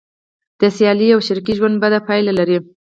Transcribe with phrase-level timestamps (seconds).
[0.59, 2.57] د سیالۍ او شریکۍ ژوند بده پایله لري.